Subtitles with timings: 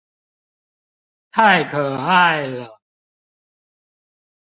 [1.31, 2.81] 太可愛了